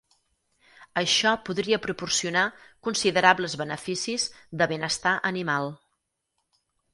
[1.01, 2.45] Això podria proporcionar
[2.87, 4.27] considerables beneficis
[4.63, 5.71] de benestar animal.